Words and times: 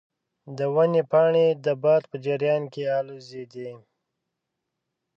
د 0.57 0.59
ونې 0.73 1.03
پاڼې 1.11 1.47
د 1.65 1.67
باد 1.83 2.03
په 2.11 2.17
جریان 2.25 2.63
کې 2.73 2.83
الوزیدې. 2.99 3.71